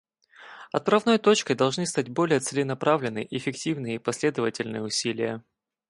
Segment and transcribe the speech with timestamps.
[0.71, 5.43] Отправной точкой должны стать более целенаправленные, эффективные и последовательные усилия.